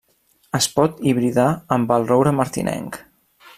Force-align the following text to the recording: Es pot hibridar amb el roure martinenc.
Es 0.59 0.67
pot 0.77 1.03
hibridar 1.09 1.47
amb 1.77 1.95
el 1.99 2.09
roure 2.13 2.35
martinenc. 2.41 3.01